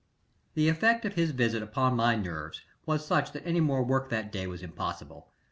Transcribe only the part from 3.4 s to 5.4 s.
any more work that day was impossible.